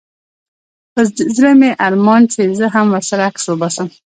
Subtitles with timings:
[0.93, 1.01] په
[1.35, 3.87] زړه مي ارمان چي زه هم ورسره عکس وباسم